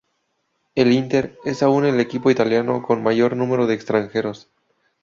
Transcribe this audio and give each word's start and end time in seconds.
El 0.73 0.93
Inter 0.93 1.37
es 1.45 1.61
aún 1.61 1.85
el 1.85 1.99
equipo 1.99 2.31
italiano 2.31 2.81
con 2.81 3.03
mayor 3.03 3.35
número 3.37 3.67
de 3.67 3.75
extranjeros. 3.75 4.49